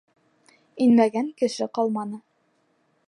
Инмәгән 0.85 1.29
кеше 1.43 1.67
ҡалманы. 1.79 2.21